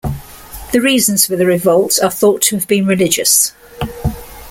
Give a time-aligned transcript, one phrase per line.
[0.73, 3.53] The reasons for the revolt are thought to have been religious.